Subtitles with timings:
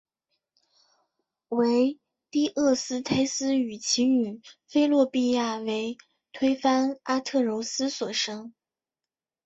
[1.49, 1.99] 为
[2.31, 5.95] 堤厄斯忒斯与其女菲洛庇亚为
[6.33, 8.51] 推翻阿特柔斯所生。